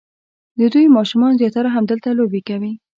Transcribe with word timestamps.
د 0.59 0.61
دوی 0.73 0.85
ماشومان 0.97 1.33
زیاتره 1.41 1.69
همدلته 1.77 2.09
لوبې 2.19 2.41
کوي. 2.47 2.71